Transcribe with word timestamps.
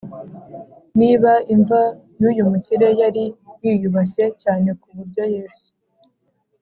”niba 0.99 1.31
imva 1.53 1.81
y’uyu 2.19 2.43
mukire 2.51 2.87
yari 3.01 3.25
yiyubashye 3.63 4.25
cyane 4.41 4.69
ku 4.81 4.87
buryo 4.97 5.23
yesu 5.35 5.65